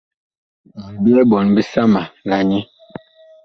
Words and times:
Mi 0.83 0.89
byɛɛ 1.03 1.23
ɓɔɔn 1.29 1.47
bisama 1.55 2.01
la 2.27 2.37
nyɛ. 2.49 2.61